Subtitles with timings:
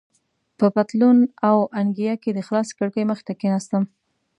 [0.57, 1.17] په پتلون
[1.49, 3.83] او انګیا کې د خلاصې کړکۍ مخې ته کېناستم.